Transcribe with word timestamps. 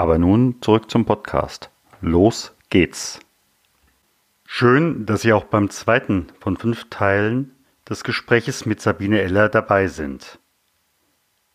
Aber 0.00 0.16
nun 0.16 0.62
zurück 0.62 0.90
zum 0.90 1.04
Podcast. 1.04 1.68
Los 2.00 2.54
geht's. 2.70 3.20
Schön, 4.46 5.04
dass 5.04 5.20
Sie 5.20 5.34
auch 5.34 5.44
beim 5.44 5.68
zweiten 5.68 6.28
von 6.40 6.56
fünf 6.56 6.88
Teilen 6.88 7.54
des 7.86 8.02
Gespräches 8.02 8.64
mit 8.64 8.80
Sabine 8.80 9.20
Eller 9.20 9.50
dabei 9.50 9.88
sind. 9.88 10.38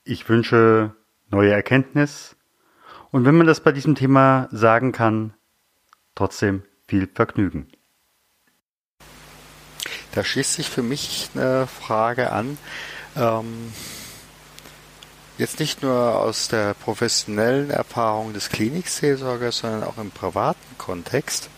Ich 0.04 0.30
wünsche 0.30 0.94
neue 1.32 1.54
Erkenntnis 1.54 2.36
und 3.10 3.26
wenn 3.26 3.36
man 3.36 3.48
das 3.48 3.62
bei 3.62 3.72
diesem 3.72 3.96
Thema 3.96 4.48
sagen 4.52 4.92
kann, 4.92 5.34
trotzdem 6.14 6.62
viel 6.88 7.10
Vergnügen. 7.12 7.66
Da 10.12 10.24
schließt 10.24 10.54
sich 10.54 10.70
für 10.70 10.84
mich 10.84 11.32
eine 11.34 11.66
Frage 11.66 12.32
an. 12.32 12.60
Ähm, 13.16 13.74
jetzt 15.38 15.60
nicht 15.60 15.82
nur 15.82 16.20
aus 16.20 16.48
der 16.48 16.74
professionellen 16.74 17.70
Erfahrung 17.70 18.34
des 18.34 18.50
Klinikseelsorgers, 18.50 19.60
sondern 19.60 19.84
auch 19.84 19.98
im 19.98 20.12
privaten 20.12 20.78
Kontext 20.78 21.50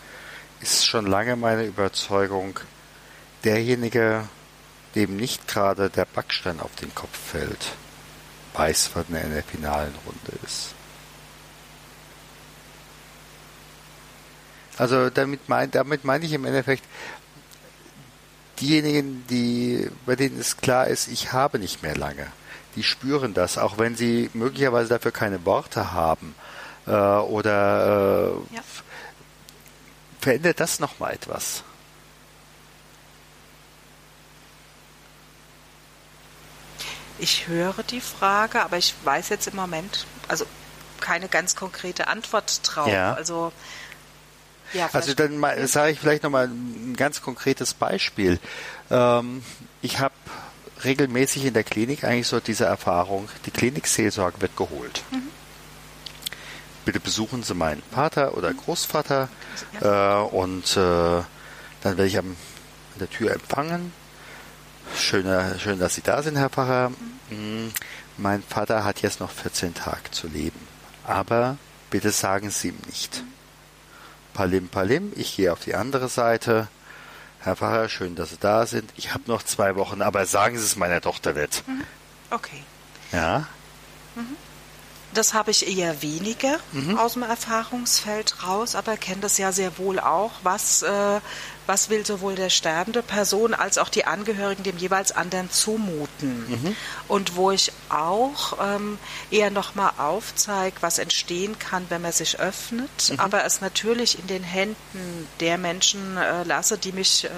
ist 0.60 0.86
schon 0.86 1.06
lange 1.06 1.36
meine 1.36 1.64
Überzeugung, 1.64 2.58
derjenige, 3.44 4.28
dem 4.94 5.16
nicht 5.16 5.46
gerade 5.46 5.90
der 5.90 6.04
Backstein 6.04 6.60
auf 6.60 6.74
den 6.76 6.94
Kopf 6.94 7.16
fällt, 7.16 7.72
weiß, 8.54 8.90
was 8.94 9.04
er 9.12 9.22
in 9.22 9.34
der 9.34 9.44
finalen 9.44 9.94
Runde 10.04 10.38
ist. 10.44 10.74
Also 14.76 15.10
damit 15.10 15.48
meine 15.48 15.68
damit 15.68 16.04
mein 16.04 16.22
ich 16.22 16.32
im 16.32 16.44
Endeffekt, 16.44 16.84
diejenigen, 18.60 19.26
die, 19.28 19.90
bei 20.06 20.16
denen 20.16 20.38
es 20.38 20.56
klar 20.56 20.86
ist, 20.86 21.08
ich 21.08 21.32
habe 21.32 21.58
nicht 21.58 21.82
mehr 21.82 21.96
lange, 21.96 22.26
die 22.76 22.82
spüren 22.82 23.34
das, 23.34 23.58
auch 23.58 23.78
wenn 23.78 23.96
sie 23.96 24.30
möglicherweise 24.34 24.88
dafür 24.88 25.12
keine 25.12 25.44
Worte 25.44 25.92
haben 25.92 26.34
äh, 26.86 26.90
oder 26.90 28.34
äh, 28.50 28.54
ja. 28.54 28.62
verändert 30.20 30.60
das 30.60 30.80
nochmal 30.80 31.14
etwas? 31.14 31.62
Ich 37.18 37.48
höre 37.48 37.82
die 37.82 38.00
Frage, 38.00 38.62
aber 38.62 38.76
ich 38.76 38.94
weiß 39.02 39.30
jetzt 39.30 39.48
im 39.48 39.56
Moment, 39.56 40.06
also 40.28 40.46
keine 41.00 41.28
ganz 41.28 41.56
konkrete 41.56 42.08
Antwort 42.08 42.60
drauf. 42.62 42.88
Ja. 42.88 43.14
Also 43.14 43.52
ja, 44.72 44.88
also 44.92 45.14
dann 45.14 45.40
sage 45.66 45.92
ich 45.92 46.00
vielleicht 46.00 46.22
nochmal 46.22 46.48
ein 46.48 46.94
ganz 46.96 47.22
konkretes 47.22 47.74
Beispiel. 47.74 48.38
Ähm, 48.90 49.42
ich 49.82 49.98
habe 49.98 50.14
regelmäßig 50.84 51.46
in 51.46 51.54
der 51.54 51.64
Klinik 51.64 52.04
eigentlich 52.04 52.26
so 52.26 52.40
diese 52.40 52.64
Erfahrung, 52.64 53.28
die 53.46 53.50
Klinikseelsorge 53.50 54.40
wird 54.40 54.56
geholt. 54.56 55.02
Mhm. 55.10 55.28
Bitte 56.84 57.00
besuchen 57.00 57.42
Sie 57.42 57.54
meinen 57.54 57.82
Vater 57.90 58.36
oder 58.36 58.52
Großvater 58.52 59.28
ja. 59.80 60.22
äh, 60.22 60.24
und 60.24 60.76
äh, 60.76 61.22
dann 61.82 61.96
werde 61.96 62.06
ich 62.06 62.18
am, 62.18 62.28
an 62.28 62.98
der 63.00 63.10
Tür 63.10 63.32
empfangen. 63.32 63.92
Schöner, 64.96 65.58
schön, 65.58 65.78
dass 65.78 65.94
Sie 65.94 66.02
da 66.02 66.22
sind, 66.22 66.36
Herr 66.36 66.48
Pfarrer. 66.48 66.90
Mhm. 67.30 67.66
Mm, 67.66 67.72
mein 68.16 68.42
Vater 68.42 68.84
hat 68.84 69.02
jetzt 69.02 69.20
noch 69.20 69.30
14 69.30 69.74
Tage 69.74 70.10
zu 70.10 70.28
leben. 70.28 70.58
Aber 71.04 71.58
bitte 71.90 72.10
sagen 72.10 72.50
Sie 72.50 72.68
ihm 72.68 72.78
nicht. 72.86 73.22
Mhm. 73.22 73.37
Palim 74.38 74.68
Palim, 74.68 75.12
ich 75.16 75.34
gehe 75.34 75.52
auf 75.52 75.58
die 75.64 75.74
andere 75.74 76.08
Seite. 76.08 76.68
Herr 77.40 77.56
Pfarrer, 77.56 77.88
schön, 77.88 78.14
dass 78.14 78.30
Sie 78.30 78.36
da 78.38 78.66
sind. 78.66 78.88
Ich 78.94 79.12
habe 79.12 79.24
noch 79.26 79.42
zwei 79.42 79.74
Wochen, 79.74 80.00
aber 80.00 80.26
sagen 80.26 80.56
Sie 80.56 80.64
es 80.64 80.76
meiner 80.76 81.00
Tochter 81.00 81.32
nicht. 81.32 81.66
Mhm. 81.66 81.82
Okay. 82.30 82.62
Ja. 83.10 83.48
Mhm. 84.14 84.36
Das 85.12 85.34
habe 85.34 85.50
ich 85.50 85.66
eher 85.66 86.02
weniger 86.02 86.60
mhm. 86.70 86.96
aus 86.96 87.14
dem 87.14 87.24
Erfahrungsfeld 87.24 88.44
raus, 88.46 88.76
aber 88.76 88.96
kenne 88.96 89.22
das 89.22 89.38
ja 89.38 89.50
sehr 89.50 89.76
wohl 89.76 89.98
auch, 89.98 90.30
was 90.44 90.82
äh, 90.82 91.20
was 91.68 91.90
will 91.90 92.04
sowohl 92.04 92.34
der 92.34 92.48
sterbende 92.48 93.02
Person 93.02 93.52
als 93.52 93.76
auch 93.76 93.90
die 93.90 94.06
Angehörigen 94.06 94.62
dem 94.62 94.78
jeweils 94.78 95.12
anderen 95.12 95.50
zumuten. 95.50 96.48
Mhm. 96.48 96.76
Und 97.08 97.36
wo 97.36 97.50
ich 97.50 97.72
auch 97.90 98.58
ähm, 98.60 98.98
eher 99.30 99.50
nochmal 99.50 99.92
aufzeige, 99.98 100.76
was 100.80 100.98
entstehen 100.98 101.58
kann, 101.58 101.84
wenn 101.90 102.00
man 102.00 102.12
sich 102.12 102.40
öffnet, 102.40 103.10
mhm. 103.10 103.20
aber 103.20 103.44
es 103.44 103.60
natürlich 103.60 104.18
in 104.18 104.26
den 104.26 104.42
Händen 104.42 105.28
der 105.40 105.58
Menschen 105.58 106.16
äh, 106.16 106.42
lasse, 106.44 106.78
die 106.78 106.92
mich 106.92 107.24
äh, 107.24 107.28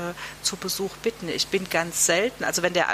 zu 0.43 0.57
Besuch 0.57 0.97
bitten. 0.99 1.29
Ich 1.29 1.49
bin 1.49 1.69
ganz 1.69 2.07
selten, 2.07 2.45
also 2.45 2.63
wenn 2.63 2.73
der 2.73 2.87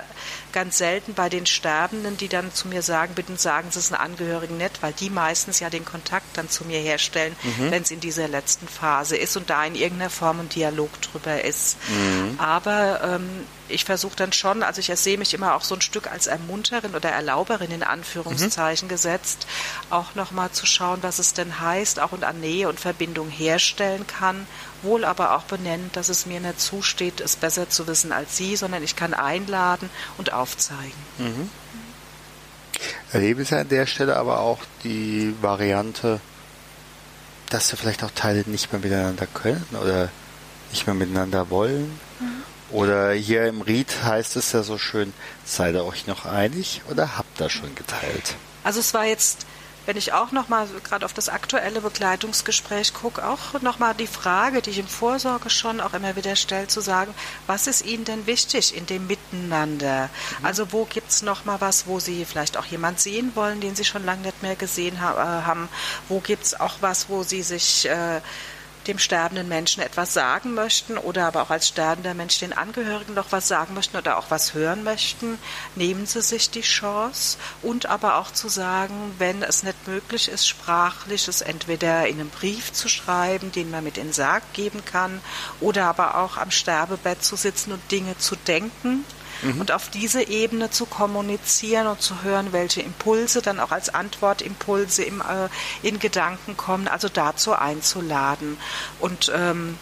ganz 0.53 0.79
selten 0.79 1.13
bei 1.13 1.29
den 1.29 1.45
Sterbenden, 1.45 2.17
die 2.17 2.29
dann 2.29 2.55
zu 2.55 2.67
mir 2.69 2.81
sagen, 2.81 3.13
bitte 3.15 3.37
sagen 3.37 3.71
Sie 3.71 3.79
es 3.79 3.93
einen 3.93 4.01
Angehörigen 4.01 4.57
nicht, 4.57 4.83
weil 4.83 4.95
die 4.95 5.11
meistens 5.11 5.61
ja 5.61 5.69
den 5.69 5.85
Kontakt 5.85 6.39
dann 6.39 6.49
zu 6.49 6.65
mir 6.65 6.79
herstellen, 6.79 7.37
mhm. 7.43 7.71
wenn 7.71 7.83
es 7.83 7.91
in 7.91 8.01
dieser 8.01 8.27
letzten 8.27 8.67
Phase 8.67 9.19
ist 9.19 9.37
und 9.37 9.51
da 9.51 9.63
in 9.67 9.75
irgendeiner 9.75 10.09
Form 10.09 10.41
ein 10.41 10.49
Dialog 10.49 10.91
drüber 11.03 11.26
darüber 11.27 11.45
ist. 11.45 11.77
Mhm. 11.89 12.39
Aber 12.39 13.01
ähm, 13.03 13.29
ich 13.69 13.85
versuche 13.85 14.17
dann 14.17 14.33
schon, 14.33 14.63
also 14.63 14.81
ich 14.81 14.99
sehe 14.99 15.19
mich 15.19 15.35
immer 15.35 15.55
auch 15.55 15.63
so 15.63 15.75
ein 15.75 15.81
Stück 15.81 16.11
als 16.11 16.27
Ermunterin 16.27 16.95
oder 16.95 17.11
Erlauberin 17.11 17.71
in 17.71 17.83
Anführungszeichen 17.83 18.87
mhm. 18.87 18.91
gesetzt, 18.91 19.47
auch 19.91 20.15
nochmal 20.15 20.51
zu 20.53 20.67
schauen, 20.67 20.99
was 21.03 21.19
es 21.19 21.35
denn 21.35 21.61
heißt, 21.61 22.01
auch 22.01 22.13
und 22.13 22.25
an 22.25 22.41
Nähe 22.41 22.69
und 22.69 22.79
Verbindung 22.79 23.29
herstellen 23.29 24.07
kann, 24.07 24.47
wohl 24.83 25.05
aber 25.05 25.37
auch 25.37 25.43
benennen, 25.43 25.91
dass 25.93 26.09
es 26.09 26.27
mir 26.27 26.41
nicht 26.41 26.61
zusteht, 26.61 27.21
es 27.21 27.37
besser 27.37 27.69
zu 27.69 27.87
wissen 27.87 28.13
als 28.13 28.37
Sie, 28.37 28.57
sondern 28.57 28.83
ich 28.83 28.97
kann 28.97 29.15
einladen 29.15 29.91
und 30.19 30.33
aufzeigen. 30.33 30.93
Mhm. 31.19 31.51
Erleben 33.13 33.45
Sie 33.45 33.57
an 33.57 33.69
der 33.69 33.87
Stelle 33.87 34.17
aber 34.17 34.41
auch 34.41 34.59
die 34.85 35.35
Variante, 35.41 36.21
dass 37.51 37.69
Sie 37.69 37.77
vielleicht 37.77 38.05
auch 38.05 38.11
Teile 38.11 38.45
nicht 38.47 38.73
mehr 38.73 38.81
miteinander 38.81 39.27
können 39.27 39.65
oder 39.81 40.11
nicht 40.71 40.87
mehr 40.87 40.95
miteinander 40.95 41.51
wollen. 41.51 41.99
Mhm. 42.21 42.43
Oder 42.71 43.13
hier 43.13 43.47
im 43.47 43.61
Ried 43.61 44.03
heißt 44.03 44.37
es 44.37 44.53
ja 44.53 44.63
so 44.63 44.77
schön, 44.79 45.13
seid 45.45 45.75
ihr 45.75 45.85
euch 45.85 46.07
noch 46.07 46.27
einig 46.27 46.83
oder 46.91 47.17
habt 47.17 47.41
ihr 47.41 47.49
schon 47.49 47.75
geteilt? 47.75 48.35
Also 48.65 48.81
es 48.81 48.93
war 48.93 49.05
jetzt, 49.05 49.47
wenn 49.87 49.97
ich 49.97 50.13
auch 50.13 50.33
nochmal 50.33 50.67
gerade 50.83 51.05
auf 51.05 51.13
das 51.13 51.29
aktuelle 51.29 51.81
Begleitungsgespräch 51.81 52.93
gucke, 52.93 53.25
auch 53.25 53.61
nochmal 53.63 53.95
die 53.95 54.09
Frage, 54.09 54.63
die 54.63 54.71
ich 54.71 54.81
im 54.81 54.89
Vorsorge 54.89 55.49
schon 55.49 55.81
auch 55.81 55.95
immer 55.95 56.17
wieder 56.17 56.35
stelle, 56.35 56.67
zu 56.67 56.81
sagen, 56.81 57.15
was 57.47 57.69
ist 57.69 57.87
Ihnen 57.87 58.05
denn 58.05 58.27
wichtig 58.27 58.77
in 58.77 58.87
dem 58.87 59.07
Miteinander? 59.07 60.11
Mhm. 60.41 60.45
Also 60.45 60.73
wo 60.73 60.87
gibt 60.87 61.11
es 61.11 61.23
nochmal 61.23 61.61
was, 61.61 61.87
wo 61.87 62.01
Sie 62.01 62.25
vielleicht 62.25 62.57
auch 62.57 62.67
jemand 62.67 62.99
sehen 62.99 63.31
wollen, 63.37 63.61
den 63.61 63.77
Sie 63.77 63.85
schon 63.85 64.05
lange 64.05 64.23
nicht 64.23 64.43
mehr 64.43 64.57
gesehen 64.57 65.01
ha 65.01 65.13
äh, 65.13 65.43
haben? 65.45 65.69
Wo 66.09 66.19
gibt 66.19 66.45
es 66.47 66.59
auch 66.59 66.79
was, 66.81 67.09
wo 67.09 67.23
Sie 67.23 67.43
sich... 67.43 67.89
Äh, 67.89 68.21
dem 68.87 68.99
sterbenden 68.99 69.49
Menschen 69.49 69.83
etwas 69.83 70.15
sagen 70.15 70.55
möchten 70.55 70.99
oder 70.99 71.27
aber 71.27 71.43
auch 71.43 71.51
als 71.51 71.69
sterbender 71.69 72.15
Mensch 72.15 72.39
den 72.39 72.53
Angehörigen 72.53 73.15
noch 73.15 73.33
was 73.33 73.49
sagen 73.49 73.75
möchten 73.75 73.97
oder 73.97 74.19
auch 74.19 74.31
was 74.31 74.55
hören 74.55 74.85
möchten, 74.85 75.39
nehmen 75.75 76.07
Sie 76.07 76.23
sich 76.23 76.51
die 76.51 76.63
Chance 76.63 77.39
und 77.63 77.87
aber 77.87 78.17
auch 78.17 78.31
zu 78.33 78.49
sagen, 78.49 79.15
wenn 79.19 79.43
es 79.43 79.63
nicht 79.63 79.87
möglich 79.87 80.29
ist, 80.29 80.47
sprachliches 80.47 81.41
entweder 81.41 82.07
in 82.07 82.21
einem 82.21 82.31
Brief 82.31 82.73
zu 82.73 82.89
schreiben, 82.89 83.53
den 83.53 83.71
man 83.71 83.85
mit 83.85 83.99
in 83.99 84.09
den 84.09 84.13
Sarg 84.13 84.43
geben 84.53 84.85
kann, 84.85 85.21
oder 85.61 85.85
aber 85.85 86.17
auch 86.19 86.37
am 86.37 86.51
Sterbebett 86.51 87.25
zu 87.25 87.37
sitzen 87.37 87.73
und 87.73 87.91
Dinge 87.91 88.17
zu 88.19 88.37
denken 88.37 89.05
mhm. 89.43 89.61
und 89.61 89.73
auf 89.73 89.89
diese 89.89 90.23
Ebene 90.23 90.71
zu 90.71 90.87
kommunizieren 90.87 91.87
und 91.87 92.01
zu 92.01 92.23
hören, 92.23 92.53
welche 92.53 92.83
Impulse 92.83 93.43
dann 93.43 93.61
auch 93.61 93.71
als 93.71 93.95
Antwortimpulse 93.95 95.03
im, 95.05 95.21
äh, 95.21 95.49
in 95.87 95.99
Gedanken 95.99 96.57
kommen, 96.57 96.89
also 96.89 97.09
dazu 97.09 97.55
einzuladen. 97.55 98.59
Und 99.01 99.31
ähm, 99.35 99.79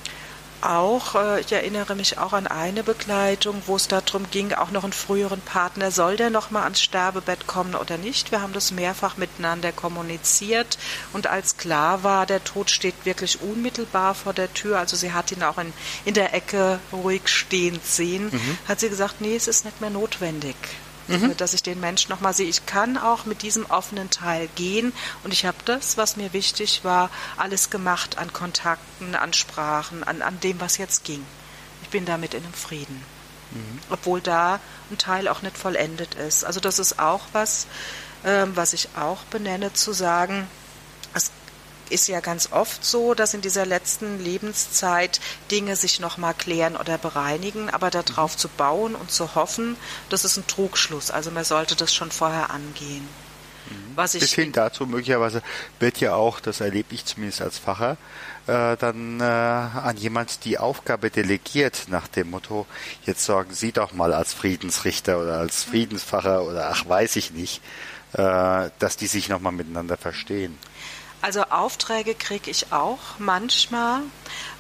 auch, 0.64 1.14
äh, 1.14 1.40
ich 1.40 1.52
erinnere 1.52 1.94
mich 1.94 2.19
auch 2.19 2.32
an 2.32 2.46
eine 2.46 2.82
Begleitung, 2.82 3.62
wo 3.66 3.76
es 3.76 3.88
darum 3.88 4.31
ging, 4.31 4.52
auch 4.52 4.70
noch 4.70 4.84
einen 4.84 4.93
früheren 4.93 5.40
Partner, 5.40 5.90
soll 5.90 6.16
der 6.16 6.31
noch 6.31 6.50
mal 6.50 6.64
ans 6.64 6.81
Sterbebett 6.81 7.46
kommen 7.46 7.75
oder 7.75 7.99
nicht? 7.99 8.31
Wir 8.31 8.40
haben 8.40 8.52
das 8.52 8.70
mehrfach 8.70 9.16
miteinander 9.16 9.72
kommuniziert 9.72 10.78
und 11.12 11.26
als 11.26 11.56
klar 11.56 12.02
war, 12.02 12.26
der 12.26 12.43
Tod 12.43 12.70
steht 12.70 12.94
wirklich 13.05 13.40
unmittelbar 13.43 14.14
vor 14.14 14.32
der 14.32 14.52
Tür, 14.52 14.78
also 14.78 14.96
sie 14.96 15.12
hat 15.12 15.32
ihn 15.32 15.43
auch 15.43 15.58
in, 15.58 15.72
in 16.05 16.14
der 16.14 16.34
Ecke 16.34 16.78
ruhig 16.93 17.28
stehend 17.28 17.84
sehen, 17.84 18.31
mhm. 18.32 18.58
hat 18.67 18.81
sie 18.81 18.88
gesagt, 18.88 19.20
nee, 19.20 19.37
es 19.37 19.49
ist 19.49 19.64
nicht 19.64 19.81
mehr 19.81 19.90
notwendig. 19.90 20.56
Mhm. 21.08 21.36
dass 21.36 21.54
ich 21.54 21.62
den 21.62 21.80
Menschen 21.80 22.10
nochmal 22.10 22.34
sehe. 22.34 22.48
Ich 22.48 22.66
kann 22.66 22.96
auch 22.96 23.24
mit 23.24 23.42
diesem 23.42 23.66
offenen 23.66 24.10
Teil 24.10 24.48
gehen 24.54 24.92
und 25.22 25.32
ich 25.32 25.44
habe 25.44 25.58
das, 25.64 25.96
was 25.96 26.16
mir 26.16 26.32
wichtig 26.32 26.84
war, 26.84 27.10
alles 27.36 27.70
gemacht 27.70 28.18
an 28.18 28.32
Kontakten, 28.32 29.14
an 29.14 29.32
Sprachen, 29.32 30.04
an, 30.04 30.22
an 30.22 30.40
dem, 30.40 30.60
was 30.60 30.78
jetzt 30.78 31.04
ging. 31.04 31.24
Ich 31.82 31.88
bin 31.90 32.04
damit 32.04 32.34
in 32.34 32.44
einem 32.44 32.54
Frieden. 32.54 33.02
Mhm. 33.50 33.78
Obwohl 33.90 34.20
da 34.20 34.60
ein 34.90 34.98
Teil 34.98 35.28
auch 35.28 35.42
nicht 35.42 35.56
vollendet 35.56 36.14
ist. 36.14 36.44
Also 36.44 36.60
das 36.60 36.78
ist 36.78 36.98
auch 36.98 37.22
was, 37.32 37.66
ähm, 38.24 38.52
was 38.54 38.72
ich 38.72 38.88
auch 38.96 39.22
benenne, 39.24 39.72
zu 39.72 39.92
sagen, 39.92 40.46
es 41.14 41.30
ist 41.90 42.08
ja 42.08 42.20
ganz 42.20 42.50
oft 42.52 42.84
so, 42.84 43.14
dass 43.14 43.34
in 43.34 43.40
dieser 43.40 43.66
letzten 43.66 44.22
Lebenszeit 44.22 45.20
Dinge 45.50 45.76
sich 45.76 46.00
nochmal 46.00 46.34
klären 46.34 46.76
oder 46.76 46.98
bereinigen, 46.98 47.70
aber 47.70 47.90
darauf 47.90 48.36
zu 48.36 48.48
bauen 48.48 48.94
und 48.94 49.10
zu 49.10 49.34
hoffen, 49.34 49.76
das 50.08 50.25
ist 50.25 50.36
ein 50.36 50.46
Trugschluss. 50.46 51.10
Also 51.10 51.31
man 51.31 51.44
sollte 51.44 51.76
das 51.76 51.94
schon 51.94 52.10
vorher 52.10 52.50
angehen. 52.50 53.08
Mhm. 53.70 53.96
Was 53.96 54.12
Bis 54.12 54.32
hin 54.32 54.52
dazu 54.52 54.86
möglicherweise 54.86 55.42
wird 55.78 55.98
ja 55.98 56.14
auch, 56.14 56.40
das 56.40 56.60
erlebe 56.60 56.94
ich 56.94 57.04
zumindest 57.04 57.40
als 57.40 57.58
Pfarrer, 57.58 57.96
äh, 58.46 58.76
dann 58.76 59.20
äh, 59.20 59.25
an 59.25 59.96
jemand 59.96 60.44
die 60.44 60.58
Aufgabe 60.58 61.10
delegiert 61.10 61.84
nach 61.88 62.08
dem 62.08 62.31
Motto, 62.31 62.66
jetzt 63.04 63.25
sorgen 63.25 63.54
Sie 63.54 63.72
doch 63.72 63.92
mal 63.92 64.12
als 64.12 64.34
Friedensrichter 64.34 65.19
oder 65.19 65.38
als 65.38 65.64
Friedenspfarrer 65.64 66.44
oder 66.44 66.70
ach 66.70 66.86
weiß 66.88 67.16
ich 67.16 67.31
nicht, 67.31 67.62
äh, 68.12 68.70
dass 68.78 68.96
die 68.96 69.06
sich 69.06 69.28
nochmal 69.28 69.52
miteinander 69.52 69.96
verstehen. 69.96 70.58
Also 71.24 71.44
Aufträge 71.44 72.14
kriege 72.14 72.50
ich 72.50 72.70
auch 72.70 72.98
manchmal. 73.18 74.02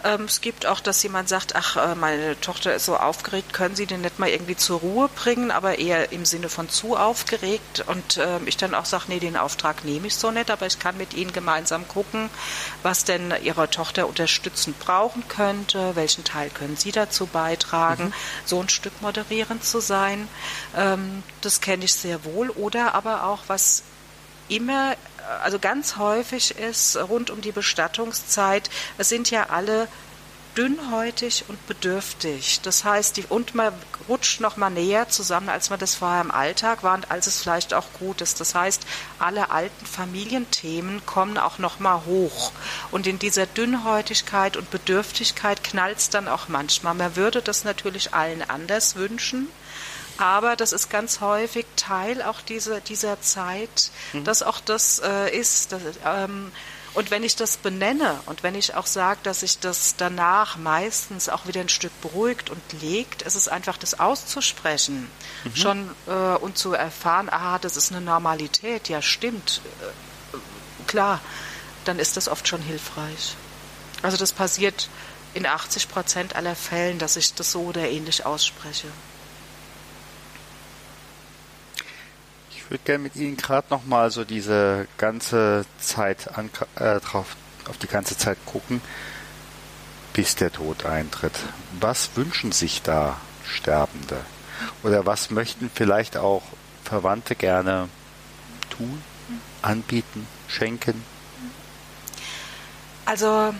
Ähm, 0.02 0.22
es 0.22 0.40
gibt 0.40 0.64
auch, 0.64 0.80
dass 0.80 1.02
jemand 1.02 1.28
sagt, 1.28 1.54
ach, 1.54 1.76
äh, 1.76 1.94
meine 1.94 2.40
Tochter 2.40 2.74
ist 2.74 2.86
so 2.86 2.96
aufgeregt, 2.96 3.52
können 3.52 3.76
Sie 3.76 3.84
den 3.84 4.00
nicht 4.00 4.18
mal 4.18 4.30
irgendwie 4.30 4.56
zur 4.56 4.80
Ruhe 4.80 5.10
bringen, 5.14 5.50
aber 5.50 5.78
eher 5.78 6.10
im 6.12 6.24
Sinne 6.24 6.48
von 6.48 6.70
zu 6.70 6.96
aufgeregt. 6.96 7.84
Und 7.86 8.16
äh, 8.16 8.38
ich 8.46 8.56
dann 8.56 8.74
auch 8.74 8.86
sage, 8.86 9.04
nee, 9.08 9.18
den 9.18 9.36
Auftrag 9.36 9.84
nehme 9.84 10.06
ich 10.06 10.16
so 10.16 10.30
nicht, 10.30 10.50
aber 10.50 10.64
ich 10.64 10.78
kann 10.78 10.96
mit 10.96 11.12
Ihnen 11.12 11.34
gemeinsam 11.34 11.86
gucken, 11.86 12.30
was 12.82 13.04
denn 13.04 13.34
Ihre 13.42 13.68
Tochter 13.68 14.08
unterstützend 14.08 14.78
brauchen 14.78 15.28
könnte, 15.28 15.94
welchen 15.96 16.24
Teil 16.24 16.48
können 16.48 16.78
Sie 16.78 16.92
dazu 16.92 17.26
beitragen, 17.26 18.04
mhm. 18.04 18.14
so 18.46 18.58
ein 18.58 18.70
Stück 18.70 19.02
moderierend 19.02 19.62
zu 19.64 19.80
sein. 19.80 20.28
Ähm, 20.74 21.24
das 21.42 21.60
kenne 21.60 21.84
ich 21.84 21.92
sehr 21.92 22.24
wohl. 22.24 22.48
Oder 22.48 22.94
aber 22.94 23.24
auch, 23.24 23.40
was 23.48 23.82
immer 24.48 24.96
also 25.42 25.58
ganz 25.58 25.96
häufig 25.96 26.58
ist 26.58 26.96
rund 26.96 27.30
um 27.30 27.40
die 27.40 27.52
Bestattungszeit, 27.52 28.70
es 28.98 29.08
sind 29.08 29.30
ja 29.30 29.50
alle 29.50 29.88
dünnhäutig 30.56 31.44
und 31.48 31.66
bedürftig. 31.66 32.60
Das 32.62 32.84
heißt, 32.84 33.16
die, 33.16 33.24
und 33.24 33.54
man 33.54 33.72
rutscht 34.08 34.40
noch 34.40 34.56
mal 34.56 34.70
näher 34.70 35.08
zusammen, 35.08 35.48
als 35.48 35.70
man 35.70 35.78
das 35.78 35.96
vorher 35.96 36.20
im 36.20 36.30
Alltag 36.30 36.82
war 36.82 36.94
und 36.94 37.10
als 37.10 37.26
es 37.26 37.40
vielleicht 37.40 37.74
auch 37.74 37.86
gut 37.98 38.20
ist. 38.20 38.40
Das 38.40 38.54
heißt, 38.54 38.86
alle 39.18 39.50
alten 39.50 39.86
Familienthemen 39.86 41.04
kommen 41.06 41.38
auch 41.38 41.58
noch 41.58 41.80
mal 41.80 42.04
hoch. 42.06 42.52
Und 42.90 43.06
in 43.06 43.18
dieser 43.18 43.46
Dünnhäutigkeit 43.46 44.56
und 44.56 44.70
Bedürftigkeit 44.70 45.64
knallt 45.64 45.98
es 45.98 46.10
dann 46.10 46.28
auch 46.28 46.48
manchmal. 46.48 46.94
Man 46.94 47.16
würde 47.16 47.42
das 47.42 47.64
natürlich 47.64 48.14
allen 48.14 48.48
anders 48.48 48.96
wünschen. 48.96 49.48
Aber 50.18 50.56
das 50.56 50.72
ist 50.72 50.90
ganz 50.90 51.20
häufig 51.20 51.66
Teil 51.76 52.22
auch 52.22 52.40
dieser, 52.40 52.80
dieser 52.80 53.20
Zeit, 53.20 53.90
mhm. 54.12 54.24
dass 54.24 54.42
auch 54.42 54.60
das 54.60 55.00
äh, 55.04 55.36
ist. 55.36 55.72
Dass, 55.72 55.82
ähm, 56.04 56.52
und 56.94 57.10
wenn 57.10 57.24
ich 57.24 57.34
das 57.34 57.56
benenne 57.56 58.20
und 58.26 58.44
wenn 58.44 58.54
ich 58.54 58.76
auch 58.76 58.86
sage, 58.86 59.18
dass 59.24 59.40
sich 59.40 59.58
das 59.58 59.96
danach 59.96 60.56
meistens 60.56 61.28
auch 61.28 61.46
wieder 61.46 61.60
ein 61.60 61.68
Stück 61.68 61.92
beruhigt 62.00 62.50
und 62.50 62.60
legt, 62.80 63.22
ist 63.22 63.34
es 63.34 63.48
einfach 63.48 63.76
das 63.76 63.98
auszusprechen 63.98 65.10
mhm. 65.42 65.56
schon 65.56 65.90
äh, 66.06 66.36
und 66.36 66.56
zu 66.56 66.72
erfahren, 66.72 67.28
aha, 67.28 67.58
das 67.58 67.76
ist 67.76 67.90
eine 67.90 68.00
Normalität, 68.00 68.88
ja 68.88 69.02
stimmt, 69.02 69.60
äh, 69.80 70.36
klar, 70.86 71.20
dann 71.84 71.98
ist 71.98 72.16
das 72.16 72.28
oft 72.28 72.46
schon 72.46 72.62
hilfreich. 72.62 73.34
Also 74.02 74.16
das 74.16 74.32
passiert 74.32 74.88
in 75.34 75.46
80 75.46 75.88
Prozent 75.88 76.36
aller 76.36 76.54
Fällen, 76.54 77.00
dass 77.00 77.16
ich 77.16 77.34
das 77.34 77.50
so 77.50 77.62
oder 77.62 77.88
ähnlich 77.88 78.24
ausspreche. 78.24 78.86
Ich 82.64 82.70
würde 82.70 82.84
gerne 82.84 83.02
mit 83.02 83.16
Ihnen 83.16 83.36
gerade 83.36 83.66
nochmal 83.68 84.10
so 84.10 84.24
diese 84.24 84.88
ganze 84.96 85.66
Zeit 85.78 86.34
an, 86.34 86.48
äh, 86.76 86.98
drauf, 87.00 87.36
auf 87.68 87.76
die 87.76 87.86
ganze 87.86 88.16
Zeit 88.16 88.38
gucken, 88.46 88.80
bis 90.14 90.34
der 90.34 90.50
Tod 90.50 90.86
eintritt. 90.86 91.34
Was 91.78 92.16
wünschen 92.16 92.52
sich 92.52 92.80
da 92.80 93.20
Sterbende? 93.46 94.16
Oder 94.82 95.04
was 95.04 95.30
möchten 95.30 95.70
vielleicht 95.74 96.16
auch 96.16 96.42
Verwandte 96.84 97.34
gerne 97.34 97.90
tun, 98.70 99.02
anbieten, 99.60 100.26
schenken? 100.48 101.04
Also 103.04 103.54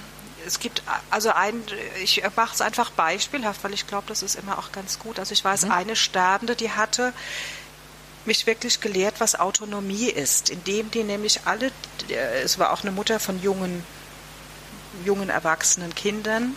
es 0.47 0.61
gibt 0.61 0.83
also 1.11 1.31
ein, 1.31 1.63
ich 2.03 2.23
mache 2.37 2.55
es 2.55 2.63
einfach 2.63 2.91
beispielhaft, 2.91 3.65
weil 3.65 3.75
ich 3.75 3.87
glaube, 3.87 4.07
das 4.09 4.23
ist 4.23 4.37
immer 4.37 4.59
auch 4.59 4.73
ganz 4.73 4.99
gut. 4.99 5.19
Also 5.19 5.33
ich 5.33 5.45
weiß, 5.45 5.67
mhm. 5.67 5.73
eine 5.73 5.97
Sterbende, 5.97 6.57
die 6.57 6.71
hatte 6.71 7.13
mich 8.27 8.47
wirklich 8.47 8.81
gelehrt, 8.81 9.17
was 9.19 9.39
Autonomie 9.39 10.09
ist, 10.09 10.51
indem 10.51 10.91
die 10.91 11.05
nämlich 11.05 11.41
alle, 11.45 11.71
es 12.43 12.59
war 12.59 12.73
auch 12.73 12.83
eine 12.83 12.93
Mutter 12.93 13.21
von 13.21 13.43
jungen, 13.43 13.85
jungen 15.05 15.29
erwachsenen 15.29 15.95
Kindern, 15.95 16.55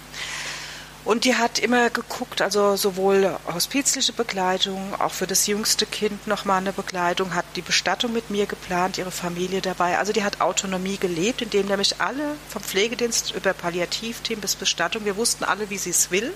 und 1.08 1.24
die 1.24 1.38
hat 1.38 1.58
immer 1.58 1.90
geguckt, 1.90 2.42
also 2.42 2.76
sowohl 2.76 3.34
hospizliche 3.54 4.12
Begleitung, 4.12 4.94
auch 5.00 5.14
für 5.14 5.26
das 5.26 5.48
jüngste 5.48 5.86
Kind 5.86 6.28
nochmal 6.28 6.58
eine 6.58 6.74
Begleitung, 6.74 7.34
hat 7.34 7.46
die 7.56 7.62
Bestattung 7.62 8.12
mit 8.12 8.30
mir 8.30 8.46
geplant, 8.46 8.98
ihre 8.98 9.12
Familie 9.12 9.62
dabei. 9.62 9.98
Also 10.00 10.12
die 10.12 10.26
hat 10.26 10.42
Autonomie 10.42 10.98
gelebt, 10.98 11.42
indem 11.42 11.68
nämlich 11.68 12.02
alle 12.02 12.36
vom 12.50 12.62
Pflegedienst 12.62 13.32
über 13.32 13.54
Palliativteam 13.54 14.42
bis 14.42 14.58
Bestattung, 14.58 15.06
wir 15.06 15.16
wussten 15.16 15.46
alle, 15.46 15.70
wie 15.70 15.78
sie 15.78 15.92
es 15.92 16.12
will 16.12 16.34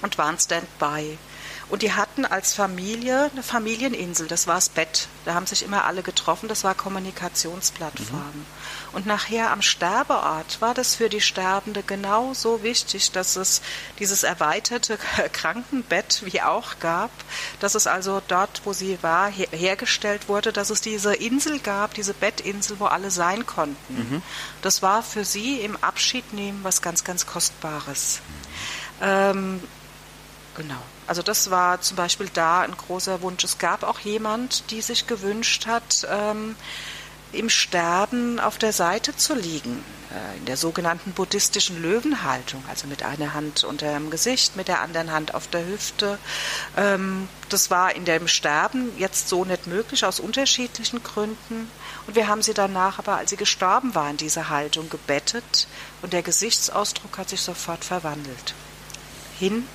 und 0.00 0.16
waren 0.16 0.38
Standby. 0.38 1.18
Und 1.68 1.82
die 1.82 1.92
hatten 1.92 2.24
als 2.24 2.54
Familie 2.54 3.28
eine 3.32 3.42
Familieninsel, 3.42 4.28
das 4.28 4.46
war 4.46 4.54
das 4.54 4.68
Bett. 4.68 5.08
Da 5.24 5.34
haben 5.34 5.46
sich 5.46 5.64
immer 5.64 5.84
alle 5.84 6.02
getroffen, 6.02 6.48
das 6.48 6.62
war 6.62 6.76
Kommunikationsplattform. 6.76 8.20
Mhm. 8.20 8.46
Und 8.92 9.06
nachher 9.06 9.50
am 9.50 9.62
Sterbeort 9.62 10.60
war 10.60 10.74
das 10.74 10.94
für 10.94 11.08
die 11.08 11.20
Sterbende 11.20 11.82
genauso 11.82 12.62
wichtig, 12.62 13.10
dass 13.10 13.34
es 13.34 13.62
dieses 13.98 14.22
erweiterte 14.22 14.96
Krankenbett 15.32 16.22
wie 16.24 16.40
auch 16.40 16.78
gab, 16.78 17.10
dass 17.58 17.74
es 17.74 17.88
also 17.88 18.22
dort, 18.28 18.62
wo 18.64 18.72
sie 18.72 18.98
war, 19.02 19.28
her 19.28 19.48
hergestellt 19.50 20.28
wurde, 20.28 20.52
dass 20.52 20.70
es 20.70 20.80
diese 20.80 21.14
Insel 21.14 21.58
gab, 21.58 21.94
diese 21.94 22.14
Bettinsel, 22.14 22.78
wo 22.78 22.84
alle 22.84 23.10
sein 23.10 23.44
konnten. 23.44 23.96
Mhm. 23.96 24.22
Das 24.62 24.82
war 24.82 25.02
für 25.02 25.24
sie 25.24 25.60
im 25.60 25.76
Abschiednehmen 25.82 26.62
was 26.62 26.80
ganz, 26.80 27.02
ganz 27.02 27.26
Kostbares. 27.26 28.20
Mhm. 28.20 29.02
Ähm, 29.02 29.62
genau. 30.54 30.82
Also 31.06 31.22
das 31.22 31.50
war 31.50 31.80
zum 31.80 31.96
Beispiel 31.96 32.28
da 32.32 32.60
ein 32.62 32.76
großer 32.76 33.22
Wunsch. 33.22 33.44
Es 33.44 33.58
gab 33.58 33.82
auch 33.82 34.00
jemand, 34.00 34.70
die 34.70 34.80
sich 34.80 35.06
gewünscht 35.06 35.66
hat, 35.66 36.06
ähm, 36.10 36.56
im 37.32 37.50
Sterben 37.50 38.40
auf 38.40 38.58
der 38.58 38.72
Seite 38.72 39.16
zu 39.16 39.34
liegen, 39.34 39.84
äh, 40.10 40.38
in 40.38 40.44
der 40.46 40.56
sogenannten 40.56 41.12
buddhistischen 41.12 41.82
Löwenhaltung, 41.82 42.62
also 42.68 42.86
mit 42.86 43.02
einer 43.02 43.34
Hand 43.34 43.64
unter 43.64 43.92
dem 43.92 44.10
Gesicht, 44.10 44.56
mit 44.56 44.68
der 44.68 44.80
anderen 44.80 45.12
Hand 45.12 45.34
auf 45.34 45.48
der 45.48 45.66
Hüfte. 45.66 46.18
Ähm, 46.76 47.28
das 47.48 47.70
war 47.70 47.94
in 47.94 48.04
dem 48.04 48.28
Sterben 48.28 48.90
jetzt 48.96 49.28
so 49.28 49.44
nicht 49.44 49.66
möglich, 49.66 50.04
aus 50.04 50.20
unterschiedlichen 50.20 51.02
Gründen. 51.02 51.70
Und 52.06 52.14
wir 52.16 52.28
haben 52.28 52.42
sie 52.42 52.54
danach 52.54 52.98
aber, 52.98 53.16
als 53.16 53.30
sie 53.30 53.36
gestorben 53.36 53.94
war, 53.94 54.08
in 54.08 54.16
diese 54.16 54.48
Haltung 54.48 54.88
gebettet 54.88 55.66
und 56.02 56.12
der 56.12 56.22
Gesichtsausdruck 56.22 57.18
hat 57.18 57.28
sich 57.28 57.42
sofort 57.42 57.84
verwandelt. 57.84 58.54
Hin 59.38 59.66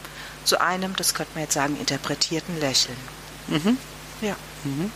zu 0.43 0.62
einem, 0.62 0.95
das 0.95 1.13
könnte 1.13 1.31
man 1.33 1.43
jetzt 1.43 1.53
sagen, 1.53 1.77
interpretierten 1.79 2.60
Lächeln. 2.60 2.98
Mhm. 3.48 3.77
Ja. 4.21 4.36
Mhm. 4.63 4.91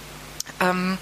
Ähm, 0.60 0.98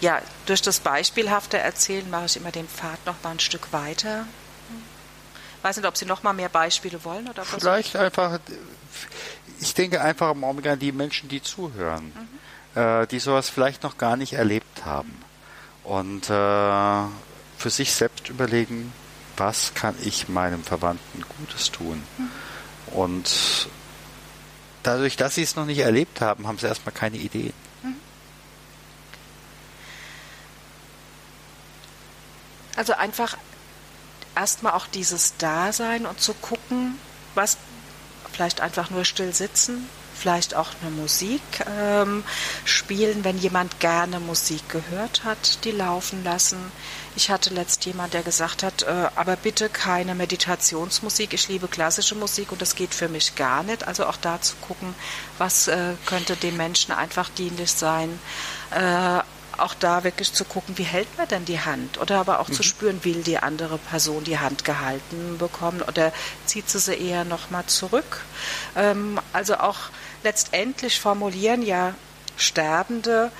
ja, 0.00 0.22
durch 0.46 0.62
das 0.62 0.80
beispielhafte 0.80 1.58
Erzählen 1.58 2.08
mache 2.08 2.26
ich 2.26 2.36
immer 2.36 2.50
den 2.50 2.66
Pfad 2.68 3.04
noch 3.06 3.16
mal 3.22 3.32
ein 3.32 3.40
Stück 3.40 3.72
weiter. 3.72 4.26
Ich 5.58 5.64
weiß 5.64 5.76
nicht, 5.76 5.86
ob 5.86 5.96
Sie 5.96 6.06
noch 6.06 6.22
mal 6.22 6.32
mehr 6.32 6.48
Beispiele 6.48 7.04
wollen 7.04 7.28
oder 7.28 7.44
Vielleicht 7.44 7.94
einfach, 7.94 8.38
ich 9.60 9.74
denke 9.74 10.00
einfach 10.00 10.30
im 10.32 10.42
Augenblick 10.42 10.72
an 10.72 10.78
die 10.78 10.90
Menschen, 10.90 11.28
die 11.28 11.42
zuhören, 11.42 12.12
mhm. 12.74 12.80
äh, 12.80 13.06
die 13.06 13.18
sowas 13.18 13.50
vielleicht 13.50 13.82
noch 13.82 13.98
gar 13.98 14.16
nicht 14.16 14.32
erlebt 14.32 14.86
haben 14.86 15.22
und 15.84 16.30
äh, 16.30 17.04
für 17.58 17.68
sich 17.68 17.92
selbst 17.92 18.30
überlegen, 18.30 18.90
was 19.40 19.74
kann 19.74 19.96
ich 20.02 20.28
meinem 20.28 20.62
Verwandten 20.62 21.24
Gutes 21.38 21.72
tun? 21.72 22.00
Mhm. 22.18 22.30
Und 22.94 23.68
dadurch, 24.82 25.16
dass 25.16 25.34
sie 25.34 25.42
es 25.42 25.56
noch 25.56 25.64
nicht 25.64 25.78
erlebt 25.78 26.20
haben, 26.20 26.46
haben 26.46 26.58
sie 26.58 26.66
erstmal 26.66 26.94
keine 26.94 27.16
Ideen. 27.16 27.54
Mhm. 27.82 27.96
Also 32.76 32.92
einfach 32.92 33.36
erstmal 34.36 34.74
auch 34.74 34.86
dieses 34.86 35.36
Dasein 35.38 36.06
und 36.06 36.20
zu 36.20 36.34
gucken, 36.34 36.98
was 37.34 37.56
vielleicht 38.32 38.60
einfach 38.60 38.90
nur 38.90 39.04
still 39.04 39.34
sitzen, 39.34 39.88
vielleicht 40.20 40.54
auch 40.54 40.68
eine 40.80 40.90
Musik 40.90 41.40
ähm, 41.66 42.22
spielen, 42.64 43.24
wenn 43.24 43.38
jemand 43.38 43.80
gerne 43.80 44.20
Musik 44.20 44.68
gehört 44.68 45.24
hat, 45.24 45.64
die 45.64 45.72
laufen 45.72 46.22
lassen. 46.22 46.58
Ich 47.16 47.30
hatte 47.30 47.52
letzt 47.52 47.84
jemand, 47.86 48.14
der 48.14 48.22
gesagt 48.22 48.62
hat, 48.62 48.82
äh, 48.82 49.08
aber 49.16 49.36
bitte 49.36 49.68
keine 49.68 50.14
Meditationsmusik. 50.14 51.32
Ich 51.32 51.48
liebe 51.48 51.66
klassische 51.66 52.14
Musik 52.14 52.52
und 52.52 52.62
das 52.62 52.76
geht 52.76 52.94
für 52.94 53.08
mich 53.08 53.34
gar 53.34 53.62
nicht. 53.62 53.86
Also 53.86 54.06
auch 54.06 54.16
da 54.16 54.40
zu 54.40 54.54
gucken, 54.56 54.94
was 55.38 55.68
äh, 55.68 55.94
könnte 56.06 56.36
dem 56.36 56.56
Menschen 56.56 56.92
einfach 56.92 57.28
dienlich 57.30 57.72
sein. 57.72 58.18
Äh, 58.70 59.20
auch 59.60 59.74
da 59.74 60.04
wirklich 60.04 60.32
zu 60.32 60.44
gucken, 60.44 60.78
wie 60.78 60.84
hält 60.84 61.08
man 61.18 61.28
denn 61.28 61.44
die 61.44 61.60
Hand? 61.60 62.00
Oder 62.00 62.18
aber 62.18 62.40
auch 62.40 62.48
mhm. 62.48 62.54
zu 62.54 62.62
spüren, 62.62 63.04
will 63.04 63.22
die 63.22 63.38
andere 63.38 63.78
Person 63.78 64.24
die 64.24 64.38
Hand 64.38 64.64
gehalten 64.64 65.38
bekommen 65.38 65.82
oder 65.82 66.12
zieht 66.46 66.68
sie 66.68 66.78
sie 66.78 66.94
eher 66.94 67.24
nochmal 67.24 67.66
zurück? 67.66 68.24
Ähm, 68.76 69.18
also 69.32 69.56
auch 69.56 69.78
letztendlich 70.22 71.00
formulieren 71.00 71.62
ja 71.62 71.94
Sterbende 72.36 73.30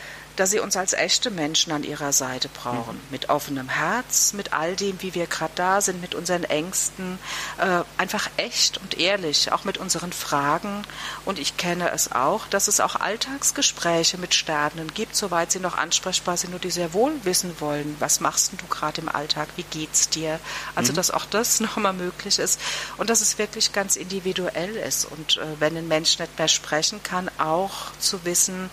dass 0.41 0.53
sie 0.53 0.61
uns 0.61 0.75
als 0.75 0.95
echte 0.95 1.31
Menschen 1.31 1.71
an 1.71 1.85
ihrer 1.85 2.15
Seite 2.15 2.49
brauchen. 2.49 2.97
Mhm. 2.97 3.11
Mit 3.11 3.29
offenem 3.29 3.69
Herz, 3.69 4.33
mit 4.33 4.55
all 4.55 4.75
dem, 4.75 5.03
wie 5.03 5.15
wir 5.15 5.27
gerade 5.27 5.53
da 5.55 5.83
sind, 5.83 6.01
mit 6.01 6.15
unseren 6.15 6.45
Ängsten. 6.45 7.19
Äh, 7.59 7.83
einfach 7.99 8.31
echt 8.39 8.79
und 8.79 8.99
ehrlich, 8.99 9.53
auch 9.53 9.65
mit 9.65 9.77
unseren 9.77 10.15
Fragen. 10.15 10.83
Und 11.27 11.39
ich 11.39 11.59
kenne 11.59 11.91
es 11.91 12.13
auch, 12.13 12.47
dass 12.47 12.69
es 12.69 12.81
auch 12.81 12.97
Alltagsgespräche 12.97 14.17
mit 14.17 14.33
Sterbenden 14.33 14.95
gibt, 14.95 15.15
soweit 15.15 15.53
sie 15.53 15.61
noch 15.61 15.77
ansprechbar 15.77 16.39
sind 16.39 16.55
und 16.55 16.65
die 16.65 16.71
sehr 16.71 16.95
wohl 16.95 17.13
wissen 17.25 17.61
wollen, 17.61 17.95
was 17.99 18.21
machst 18.21 18.53
du 18.53 18.67
gerade 18.69 19.03
im 19.03 19.11
Alltag, 19.11 19.49
wie 19.57 19.65
geht's 19.65 20.09
dir? 20.09 20.41
Also, 20.75 20.93
mhm. 20.93 20.97
dass 20.97 21.11
auch 21.11 21.27
das 21.27 21.61
nochmal 21.61 21.93
möglich 21.93 22.39
ist 22.39 22.59
und 22.97 23.11
dass 23.11 23.21
es 23.21 23.37
wirklich 23.37 23.75
ganz 23.75 23.95
individuell 23.95 24.75
ist. 24.77 25.05
Und 25.05 25.37
äh, 25.37 25.43
wenn 25.59 25.77
ein 25.77 25.89
Mensch 25.89 26.19
nicht 26.19 26.39
mehr 26.39 26.49
sprechen 26.49 27.03
kann, 27.03 27.31
auch 27.37 27.93
zu 27.99 28.25
wissen, 28.25 28.71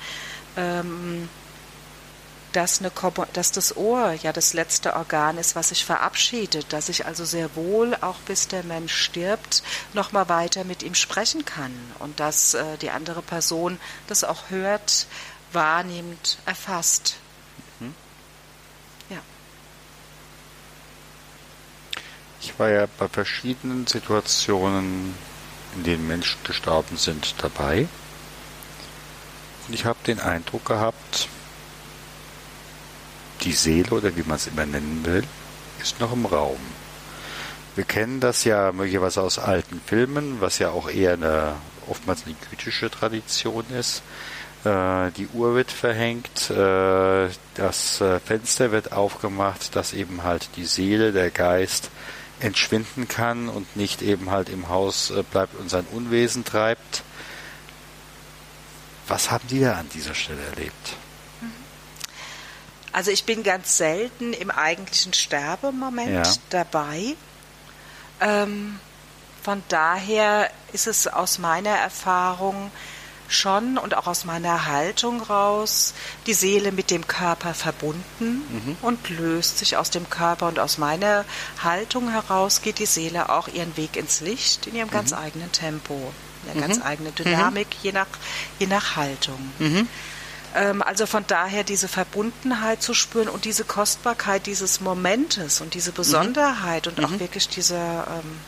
ähm, 0.55 1.27
dass, 2.57 2.79
eine, 2.79 2.91
dass 3.33 3.51
das 3.51 3.77
Ohr 3.77 4.13
ja 4.13 4.33
das 4.33 4.53
letzte 4.53 4.95
Organ 4.95 5.37
ist, 5.37 5.55
was 5.55 5.69
sich 5.69 5.85
verabschiedet, 5.85 6.73
dass 6.73 6.89
ich 6.89 7.05
also 7.05 7.23
sehr 7.23 7.55
wohl, 7.55 7.95
auch 8.01 8.17
bis 8.21 8.47
der 8.47 8.63
Mensch 8.63 8.95
stirbt, 8.95 9.61
nochmal 9.93 10.27
weiter 10.27 10.63
mit 10.63 10.81
ihm 10.81 10.95
sprechen 10.95 11.45
kann 11.45 11.71
und 11.99 12.19
dass 12.19 12.55
äh, 12.55 12.77
die 12.79 12.89
andere 12.89 13.21
Person 13.21 13.79
das 14.07 14.23
auch 14.23 14.49
hört, 14.49 15.05
wahrnimmt, 15.53 16.39
erfasst. 16.47 17.17
Mhm. 17.79 17.93
Ja. 19.11 19.19
Ich 22.41 22.57
war 22.57 22.69
ja 22.69 22.87
bei 22.97 23.07
verschiedenen 23.07 23.85
Situationen, 23.85 25.13
in 25.75 25.83
denen 25.83 26.07
Menschen 26.07 26.39
gestorben 26.43 26.97
sind, 26.97 27.35
dabei. 27.37 27.87
Und 29.67 29.75
ich 29.75 29.85
habe 29.85 29.99
den 30.07 30.19
Eindruck 30.19 30.65
gehabt, 30.65 31.29
die 33.41 33.53
Seele 33.53 33.91
oder 33.91 34.15
wie 34.15 34.23
man 34.23 34.37
es 34.37 34.47
immer 34.47 34.65
nennen 34.65 35.01
will, 35.03 35.23
ist 35.81 35.99
noch 35.99 36.13
im 36.13 36.25
Raum. 36.25 36.59
Wir 37.75 37.83
kennen 37.83 38.19
das 38.19 38.43
ja 38.43 38.71
möglicherweise 38.71 39.21
aus 39.21 39.37
alten 39.37 39.79
Filmen, 39.85 40.41
was 40.41 40.57
ja 40.59 40.69
auch 40.69 40.89
eher 40.89 41.13
eine 41.13 41.53
oftmals 41.87 42.25
eine 42.25 42.35
gütische 42.49 42.89
Tradition 42.89 43.65
ist. 43.69 44.01
Äh, 44.63 45.11
die 45.11 45.27
Uhr 45.33 45.55
wird 45.55 45.71
verhängt, 45.71 46.49
äh, 46.49 47.29
das 47.55 48.01
äh, 48.01 48.19
Fenster 48.19 48.71
wird 48.71 48.91
aufgemacht, 48.91 49.75
dass 49.75 49.93
eben 49.93 50.23
halt 50.23 50.49
die 50.55 50.65
Seele, 50.65 51.11
der 51.11 51.29
Geist 51.29 51.89
entschwinden 52.39 53.07
kann 53.07 53.49
und 53.49 53.75
nicht 53.75 54.01
eben 54.01 54.29
halt 54.29 54.49
im 54.49 54.69
Haus 54.69 55.11
bleibt 55.31 55.59
und 55.59 55.69
sein 55.69 55.87
Unwesen 55.91 56.45
treibt. 56.45 57.03
Was 59.07 59.31
haben 59.31 59.47
die 59.49 59.61
da 59.61 59.73
an 59.73 59.89
dieser 59.93 60.13
Stelle 60.13 60.41
erlebt? 60.55 60.97
Also 62.91 63.11
ich 63.11 63.25
bin 63.25 63.43
ganz 63.43 63.77
selten 63.77 64.33
im 64.33 64.49
eigentlichen 64.49 65.13
Sterbemoment 65.13 66.27
ja. 66.27 66.33
dabei. 66.49 67.15
Ähm, 68.19 68.79
von 69.43 69.63
daher 69.69 70.49
ist 70.73 70.87
es 70.87 71.07
aus 71.07 71.37
meiner 71.37 71.69
Erfahrung 71.69 72.71
schon 73.29 73.77
und 73.77 73.95
auch 73.95 74.07
aus 74.07 74.25
meiner 74.25 74.67
Haltung 74.67 75.21
raus 75.21 75.93
die 76.25 76.33
Seele 76.33 76.71
mit 76.71 76.91
dem 76.91 77.07
Körper 77.07 77.53
verbunden 77.53 78.41
mhm. 78.49 78.77
und 78.81 79.09
löst 79.09 79.57
sich 79.59 79.77
aus 79.77 79.89
dem 79.89 80.09
Körper 80.09 80.47
und 80.47 80.59
aus 80.59 80.77
meiner 80.77 81.25
Haltung 81.63 82.09
heraus 82.09 82.61
geht 82.61 82.79
die 82.79 82.85
Seele 82.85 83.29
auch 83.29 83.47
ihren 83.47 83.75
Weg 83.77 83.97
ins 83.97 84.21
Licht 84.21 84.67
in 84.67 84.75
ihrem 84.75 84.87
mhm. 84.87 84.93
ganz 84.93 85.13
eigenen 85.13 85.51
Tempo, 85.51 86.13
eine 86.45 86.55
mhm. 86.55 86.61
ganz 86.61 86.85
eigene 86.85 87.11
Dynamik, 87.11 87.67
je 87.83 87.91
nach, 87.91 88.07
je 88.59 88.67
nach 88.67 88.95
Haltung. 88.95 89.51
Mhm. 90.53 90.59
Ähm, 90.61 90.81
also 90.81 91.05
von 91.05 91.25
daher 91.27 91.63
diese 91.63 91.87
Verbundenheit 91.87 92.81
zu 92.81 92.93
spüren 92.93 93.29
und 93.29 93.45
diese 93.45 93.63
Kostbarkeit 93.63 94.45
dieses 94.45 94.81
Momentes 94.81 95.61
und 95.61 95.73
diese 95.73 95.91
Besonderheit 95.91 96.85
mhm. 96.85 96.91
und 96.93 97.05
auch 97.05 97.09
mhm. 97.11 97.19
wirklich 97.19 97.49
diese, 97.49 97.75
ähm, 97.75 98.39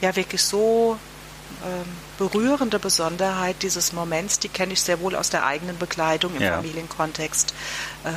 ja, 0.00 0.14
wirklich 0.16 0.42
so 0.42 0.98
ähm, 1.64 1.84
berührende 2.18 2.78
Besonderheit 2.78 3.62
dieses 3.62 3.92
Moments, 3.92 4.38
die 4.38 4.48
kenne 4.48 4.72
ich 4.72 4.82
sehr 4.82 5.00
wohl 5.00 5.14
aus 5.14 5.30
der 5.30 5.46
eigenen 5.46 5.78
Begleitung 5.78 6.34
im 6.36 6.42
ja. 6.42 6.56
Familienkontext. 6.56 7.54
Ähm, 8.04 8.12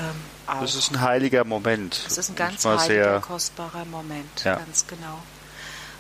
auch. 0.48 0.62
Das 0.62 0.76
ist 0.76 0.92
ein 0.92 1.02
heiliger 1.02 1.44
Moment. 1.44 2.04
Das 2.06 2.18
ist 2.18 2.30
ein 2.30 2.36
ganz 2.36 2.64
heiliger, 2.66 3.20
kostbarer 3.20 3.86
Moment, 3.86 4.44
ja. 4.44 4.56
ganz 4.56 4.88
genau. 4.88 5.22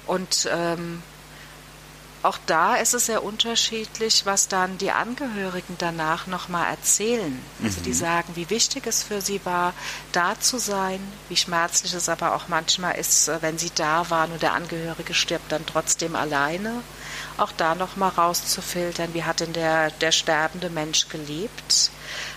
Und 0.05 0.47
ähm, 0.51 1.03
auch 2.23 2.39
da 2.45 2.75
ist 2.75 2.93
es 2.93 3.05
sehr 3.05 3.23
unterschiedlich, 3.23 4.25
was 4.25 4.47
dann 4.47 4.77
die 4.77 4.91
Angehörigen 4.91 5.75
danach 5.77 6.27
nochmal 6.27 6.67
erzählen. 6.69 7.39
Also 7.63 7.81
die 7.81 7.91
mhm. 7.91 7.95
sagen, 7.95 8.35
wie 8.35 8.49
wichtig 8.49 8.87
es 8.87 9.03
für 9.03 9.21
sie 9.21 9.39
war, 9.45 9.73
da 10.11 10.39
zu 10.39 10.57
sein, 10.57 10.99
wie 11.29 11.37
schmerzlich 11.37 11.93
es 11.93 12.09
aber 12.09 12.33
auch 12.35 12.47
manchmal 12.47 12.95
ist, 12.95 13.27
äh, 13.27 13.41
wenn 13.41 13.57
sie 13.57 13.71
da 13.73 14.09
waren 14.09 14.31
und 14.31 14.41
der 14.41 14.53
Angehörige 14.53 15.13
stirbt 15.13 15.51
dann 15.51 15.65
trotzdem 15.65 16.15
alleine. 16.15 16.81
Auch 17.37 17.51
da 17.51 17.75
nochmal 17.75 18.09
rauszufiltern, 18.09 19.13
wie 19.13 19.23
hat 19.23 19.39
denn 19.39 19.53
der, 19.53 19.91
der 19.91 20.11
sterbende 20.11 20.71
Mensch 20.71 21.07
gelebt? 21.09 21.91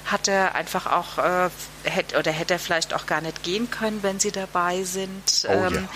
Hat 0.04 0.28
er 0.28 0.54
einfach 0.54 0.87
auch, 0.87 1.18
äh, 1.18 1.49
hätte, 1.84 2.18
oder 2.18 2.32
hätte 2.32 2.54
er 2.54 2.60
vielleicht 2.60 2.92
auch 2.92 3.06
gar 3.06 3.22
nicht 3.22 3.42
gehen 3.42 3.70
können, 3.70 4.02
wenn 4.02 4.20
sie 4.20 4.30
dabei 4.30 4.84
sind? 4.84 5.46
Oh, 5.49 5.52
ähm, 5.52 5.75
ja 5.75 5.88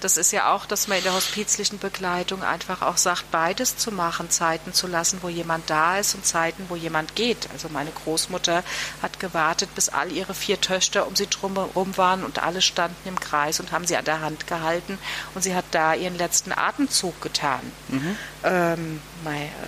das 0.00 0.16
ist 0.16 0.32
ja 0.32 0.52
auch, 0.52 0.66
dass 0.66 0.88
man 0.88 0.98
in 0.98 1.04
der 1.04 1.14
hospizlichen 1.14 1.78
Begleitung 1.78 2.42
einfach 2.42 2.82
auch 2.82 2.96
sagt, 2.96 3.30
beides 3.30 3.76
zu 3.76 3.90
machen, 3.92 4.30
Zeiten 4.30 4.72
zu 4.72 4.86
lassen, 4.86 5.18
wo 5.22 5.28
jemand 5.28 5.68
da 5.70 5.98
ist 5.98 6.14
und 6.14 6.26
Zeiten, 6.26 6.66
wo 6.68 6.76
jemand 6.76 7.14
geht. 7.14 7.48
Also 7.52 7.68
meine 7.68 7.90
Großmutter 7.90 8.62
hat 9.02 9.20
gewartet, 9.20 9.74
bis 9.74 9.88
all 9.88 10.12
ihre 10.12 10.34
vier 10.34 10.60
Töchter 10.60 11.06
um 11.06 11.16
sie 11.16 11.26
drumherum 11.26 11.96
waren 11.96 12.24
und 12.24 12.42
alle 12.42 12.62
standen 12.62 13.08
im 13.08 13.18
Kreis 13.18 13.60
und 13.60 13.72
haben 13.72 13.86
sie 13.86 13.96
an 13.96 14.04
der 14.04 14.20
Hand 14.20 14.46
gehalten 14.46 14.98
und 15.34 15.42
sie 15.42 15.54
hat 15.54 15.64
da 15.70 15.94
ihren 15.94 16.16
letzten 16.16 16.52
Atemzug 16.52 17.20
getan. 17.20 17.60
Mhm. 17.88 18.16
Ähm, 18.44 19.00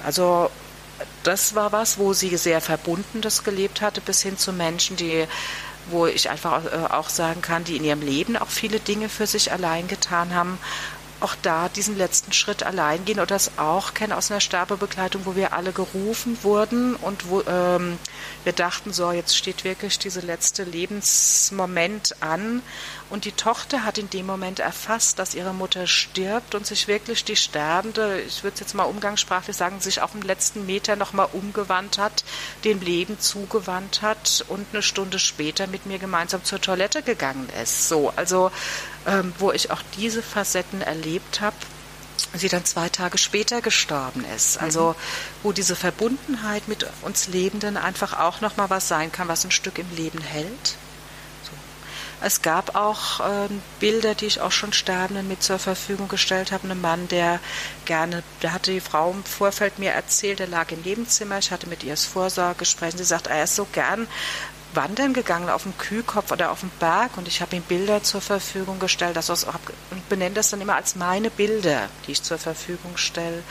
also 0.04 0.50
das 1.22 1.54
war 1.54 1.72
was, 1.72 1.98
wo 1.98 2.12
sie 2.12 2.36
sehr 2.36 2.60
verbunden 2.60 3.20
das 3.20 3.44
gelebt 3.44 3.80
hatte, 3.80 4.00
bis 4.00 4.22
hin 4.22 4.38
zu 4.38 4.52
Menschen, 4.52 4.96
die 4.96 5.26
wo 5.90 6.06
ich 6.06 6.30
einfach 6.30 6.64
äh, 6.64 6.92
auch 6.92 7.08
sagen 7.08 7.42
kann, 7.42 7.64
die 7.64 7.76
in 7.76 7.84
ihrem 7.84 8.02
Leben 8.02 8.36
auch 8.36 8.48
viele 8.48 8.80
Dinge 8.80 9.08
für 9.08 9.26
sich 9.26 9.52
allein 9.52 9.88
getan 9.88 10.34
haben, 10.34 10.58
auch 11.20 11.34
da 11.42 11.68
diesen 11.68 11.96
letzten 11.96 12.32
Schritt 12.32 12.62
allein 12.62 13.04
gehen 13.04 13.18
oder 13.18 13.26
das 13.26 13.52
auch 13.58 13.94
kenne 13.94 14.16
aus 14.16 14.30
einer 14.30 14.40
Sterbebegleitung, 14.40 15.26
wo 15.26 15.36
wir 15.36 15.52
alle 15.52 15.72
gerufen 15.72 16.38
wurden 16.42 16.96
und 16.96 17.28
wo 17.28 17.42
ähm, 17.42 17.98
wir 18.44 18.52
dachten, 18.52 18.92
so 18.92 19.12
jetzt 19.12 19.36
steht 19.36 19.64
wirklich 19.64 19.98
dieser 19.98 20.22
letzte 20.22 20.64
Lebensmoment 20.64 22.16
an 22.20 22.62
und 23.10 23.24
die 23.24 23.32
Tochter 23.32 23.84
hat 23.84 23.98
in 23.98 24.08
dem 24.08 24.26
Moment 24.26 24.60
erfasst, 24.60 25.18
dass 25.18 25.34
ihre 25.34 25.52
Mutter 25.52 25.86
stirbt 25.86 26.54
und 26.54 26.64
sich 26.64 26.86
wirklich 26.86 27.24
die 27.24 27.36
Sterbende, 27.36 28.20
ich 28.20 28.44
würde 28.44 28.54
es 28.54 28.60
jetzt 28.60 28.74
mal 28.74 28.84
umgangssprachlich 28.84 29.56
sagen, 29.56 29.80
sich 29.80 30.00
auf 30.00 30.12
dem 30.12 30.22
letzten 30.22 30.64
Meter 30.64 30.94
nochmal 30.94 31.28
umgewandt 31.32 31.98
hat, 31.98 32.24
dem 32.64 32.80
Leben 32.80 33.18
zugewandt 33.18 34.02
hat 34.02 34.44
und 34.48 34.66
eine 34.72 34.82
Stunde 34.82 35.18
später 35.18 35.66
mit 35.66 35.86
mir 35.86 35.98
gemeinsam 35.98 36.44
zur 36.44 36.60
Toilette 36.60 37.02
gegangen 37.02 37.48
ist. 37.60 37.88
So, 37.88 38.12
also 38.14 38.52
ähm, 39.06 39.32
wo 39.38 39.52
ich 39.52 39.70
auch 39.70 39.82
diese 39.96 40.22
Facetten 40.22 40.82
erlebt 40.82 41.40
habe, 41.40 41.56
sie 42.34 42.48
dann 42.48 42.64
zwei 42.64 42.88
Tage 42.88 43.18
später 43.18 43.60
gestorben 43.60 44.24
ist. 44.36 44.58
Also 44.58 44.90
mhm. 44.90 44.94
wo 45.42 45.52
diese 45.52 45.76
Verbundenheit 45.76 46.68
mit 46.68 46.86
uns 47.02 47.28
Lebenden 47.28 47.76
einfach 47.76 48.18
auch 48.18 48.40
nochmal 48.40 48.70
was 48.70 48.88
sein 48.88 49.10
kann, 49.10 49.28
was 49.28 49.44
ein 49.44 49.50
Stück 49.50 49.78
im 49.78 49.90
Leben 49.94 50.20
hält. 50.20 50.76
So. 51.42 51.52
Es 52.20 52.42
gab 52.42 52.76
auch 52.76 53.20
äh, 53.20 53.48
Bilder, 53.80 54.14
die 54.14 54.26
ich 54.26 54.40
auch 54.40 54.52
schon 54.52 54.72
Sterbenden 54.72 55.28
mit 55.28 55.42
zur 55.42 55.58
Verfügung 55.58 56.08
gestellt 56.08 56.52
habe. 56.52 56.68
Ein 56.68 56.80
Mann, 56.80 57.08
der 57.08 57.40
gerne, 57.84 58.22
da 58.40 58.52
hatte 58.52 58.72
die 58.72 58.80
Frau 58.80 59.10
im 59.10 59.24
Vorfeld 59.24 59.78
mir 59.78 59.92
erzählt, 59.92 60.40
er 60.40 60.46
lag 60.46 60.70
im 60.70 60.82
Nebenzimmer, 60.82 61.38
ich 61.38 61.50
hatte 61.50 61.68
mit 61.68 61.82
ihr 61.82 61.92
das 61.92 62.04
Vorsorgegespräch, 62.04 62.94
sie 62.96 63.04
sagt, 63.04 63.26
er 63.26 63.44
ist 63.44 63.56
so 63.56 63.66
gern 63.72 64.06
wandern 64.74 65.12
gegangen 65.12 65.48
auf 65.48 65.64
dem 65.64 65.76
Kühlkopf 65.78 66.32
oder 66.32 66.50
auf 66.50 66.60
dem 66.60 66.70
Berg 66.78 67.16
und 67.16 67.28
ich 67.28 67.40
habe 67.40 67.56
ihm 67.56 67.62
Bilder 67.62 68.02
zur 68.02 68.20
Verfügung 68.20 68.78
gestellt, 68.78 69.16
das 69.16 69.28
und 69.90 70.08
benenne 70.08 70.34
das 70.34 70.50
dann 70.50 70.60
immer 70.60 70.76
als 70.76 70.96
meine 70.96 71.30
Bilder, 71.30 71.88
die 72.06 72.12
ich 72.12 72.22
zur 72.22 72.38
Verfügung 72.38 72.96
stelle. 72.96 73.42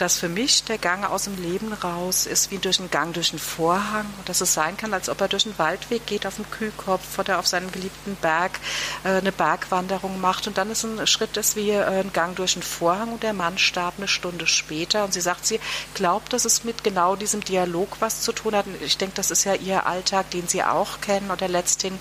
Dass 0.00 0.18
für 0.18 0.28
mich 0.28 0.64
der 0.64 0.78
Gang 0.78 1.04
aus 1.04 1.24
dem 1.24 1.40
Leben 1.42 1.72
raus 1.72 2.26
ist 2.26 2.50
wie 2.50 2.58
durch 2.58 2.78
einen 2.78 2.90
Gang 2.90 3.14
durch 3.14 3.30
einen 3.30 3.38
Vorhang. 3.38 4.06
Und 4.18 4.28
dass 4.28 4.40
es 4.40 4.54
sein 4.54 4.76
kann, 4.76 4.94
als 4.94 5.08
ob 5.08 5.20
er 5.20 5.28
durch 5.28 5.46
einen 5.46 5.58
Waldweg 5.58 6.06
geht 6.06 6.26
auf 6.26 6.36
dem 6.36 6.50
Kühlkopf 6.50 7.18
oder 7.18 7.38
auf 7.38 7.46
seinem 7.46 7.70
geliebten 7.72 8.16
Berg 8.16 8.60
äh, 9.04 9.08
eine 9.08 9.32
Bergwanderung 9.32 10.20
macht. 10.20 10.46
Und 10.46 10.58
dann 10.58 10.70
ist 10.70 10.84
ein 10.84 11.06
Schritt 11.06 11.36
ist 11.36 11.56
wie 11.56 11.70
äh, 11.70 12.00
ein 12.00 12.12
Gang 12.12 12.36
durch 12.36 12.54
einen 12.54 12.62
Vorhang 12.62 13.12
und 13.12 13.22
der 13.22 13.32
Mann 13.32 13.58
starb 13.58 13.94
eine 13.98 14.08
Stunde 14.08 14.46
später. 14.46 15.04
Und 15.04 15.12
sie 15.12 15.20
sagt, 15.20 15.46
sie 15.46 15.60
glaubt, 15.94 16.32
dass 16.32 16.44
es 16.44 16.64
mit 16.64 16.84
genau 16.84 17.16
diesem 17.16 17.42
Dialog 17.42 17.96
was 18.00 18.22
zu 18.22 18.32
tun 18.32 18.54
hat. 18.54 18.66
Und 18.66 18.80
ich 18.82 18.98
denke, 18.98 19.16
das 19.16 19.30
ist 19.30 19.44
ja 19.44 19.54
ihr 19.54 19.86
Alltag, 19.86 20.30
den 20.30 20.48
sie 20.48 20.62
auch 20.62 21.00
kennen. 21.00 21.30
Oder 21.30 21.48
letzthin 21.48 21.98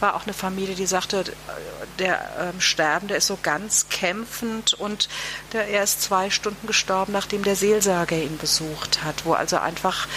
war 0.00 0.14
auch 0.14 0.24
eine 0.24 0.32
Familie, 0.32 0.74
die 0.74 0.86
sagte, 0.86 1.24
der 1.98 2.30
ähm, 2.38 2.60
Sterbende 2.60 3.14
ist 3.14 3.26
so 3.26 3.38
ganz 3.42 3.88
kämpfend 3.88 4.74
und 4.74 5.08
der, 5.52 5.68
er 5.68 5.82
ist 5.82 6.02
zwei 6.02 6.30
Stunden 6.30 6.66
gestorben, 6.66 7.12
nachdem 7.12 7.42
der 7.42 7.56
Seelsorger 7.56 8.16
ihn 8.16 8.38
besucht 8.38 9.04
hat, 9.04 9.24
wo 9.24 9.34
also 9.34 9.58
einfach 9.58 10.08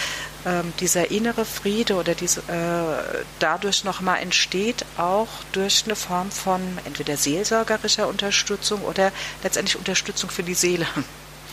ähm, 0.46 0.72
dieser 0.80 1.10
innere 1.10 1.44
Friede 1.44 1.94
oder 1.94 2.14
diese, 2.14 2.40
äh, 2.40 3.24
dadurch 3.38 3.84
nochmal 3.84 4.20
entsteht, 4.20 4.84
auch 4.96 5.28
durch 5.52 5.84
eine 5.84 5.96
Form 5.96 6.30
von 6.30 6.60
entweder 6.84 7.16
seelsorgerischer 7.16 8.08
Unterstützung 8.08 8.82
oder 8.82 9.12
letztendlich 9.42 9.76
Unterstützung 9.76 10.30
für 10.30 10.42
die 10.42 10.54
Seele. 10.54 10.86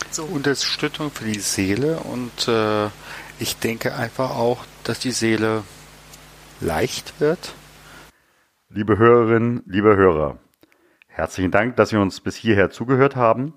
So. 0.09 0.23
Unterstützung 0.23 1.11
für 1.11 1.25
die 1.25 1.39
Seele 1.39 1.99
und 1.99 2.47
äh, 2.47 2.87
ich 3.39 3.57
denke 3.57 3.93
einfach 3.93 4.31
auch, 4.31 4.65
dass 4.83 4.99
die 4.99 5.11
Seele 5.11 5.63
leicht 6.59 7.13
wird 7.19 7.53
Liebe 8.73 8.97
Hörerinnen, 8.97 9.63
liebe 9.65 9.97
Hörer, 9.97 10.37
herzlichen 11.07 11.51
Dank, 11.51 11.75
dass 11.75 11.89
Sie 11.89 11.97
uns 11.97 12.21
bis 12.21 12.37
hierher 12.37 12.69
zugehört 12.69 13.17
haben. 13.17 13.53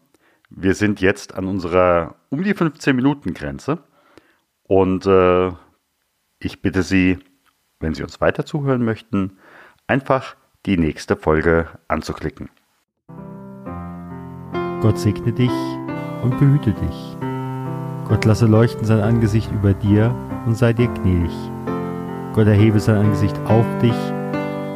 Wir 0.50 0.74
sind 0.74 1.00
jetzt 1.00 1.36
an 1.36 1.46
unserer 1.46 2.16
um 2.30 2.42
die 2.42 2.52
15 2.52 2.96
Minuten 2.96 3.32
Grenze 3.32 3.78
und 4.64 5.06
äh, 5.06 5.52
ich 6.40 6.62
bitte 6.62 6.82
Sie, 6.82 7.20
wenn 7.78 7.94
Sie 7.94 8.02
uns 8.02 8.20
weiter 8.20 8.44
zuhören 8.44 8.84
möchten, 8.84 9.38
einfach 9.86 10.34
die 10.66 10.76
nächste 10.76 11.14
Folge 11.14 11.68
anzuklicken. 11.86 12.50
Gott 14.80 14.98
segne 14.98 15.32
dich 15.32 15.52
und 16.24 16.40
behüte 16.40 16.72
dich. 16.72 17.16
Gott 18.08 18.24
lasse 18.24 18.46
leuchten 18.46 18.84
sein 18.84 19.00
Angesicht 19.00 19.48
über 19.52 19.74
dir 19.74 20.12
und 20.44 20.56
sei 20.56 20.72
dir 20.72 20.88
gnädig. 20.88 21.30
Gott 22.32 22.48
erhebe 22.48 22.80
sein 22.80 22.96
Angesicht 22.96 23.38
auf 23.46 23.64
dich 23.80 23.94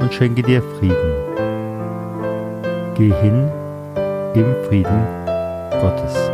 und 0.00 0.12
schenke 0.14 0.42
dir 0.42 0.62
Frieden. 0.62 1.12
Geh 2.94 3.12
hin 3.12 3.50
im 4.34 4.54
Frieden 4.64 5.04
Gottes. 5.80 6.30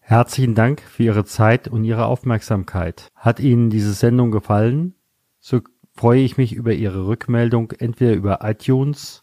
Herzlichen 0.00 0.54
Dank 0.54 0.80
für 0.80 1.02
Ihre 1.02 1.24
Zeit 1.24 1.68
und 1.68 1.84
Ihre 1.84 2.06
Aufmerksamkeit. 2.06 3.08
Hat 3.14 3.40
Ihnen 3.40 3.70
diese 3.70 3.92
Sendung 3.92 4.30
gefallen? 4.30 4.94
So 5.40 5.60
freue 5.94 6.20
ich 6.20 6.36
mich 6.36 6.54
über 6.54 6.72
Ihre 6.72 7.06
Rückmeldung 7.06 7.72
entweder 7.72 8.14
über 8.14 8.38
iTunes 8.42 9.20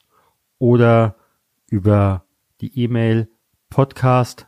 oder 0.59 1.15
über 1.69 2.25
die 2.61 2.77
E-Mail 2.83 3.29
podcast 3.69 4.47